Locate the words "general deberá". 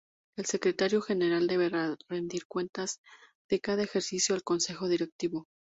0.99-1.95